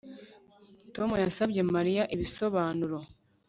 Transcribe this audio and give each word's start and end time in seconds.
Tom 0.95 1.09
yasabye 1.23 1.61
Mariya 1.75 2.03
ibisobanuro 2.15 2.97